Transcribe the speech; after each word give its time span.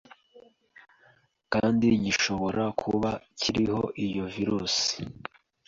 kandi 1.53 1.85
gishobora 2.03 2.63
kuba 2.81 3.09
kiriho 3.39 3.83
iyo 4.05 4.23
virusi”. 4.33 4.95